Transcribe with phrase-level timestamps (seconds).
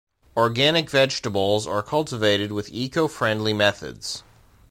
[0.35, 4.23] Organic vegetables are cultivated with eco-friendly methods.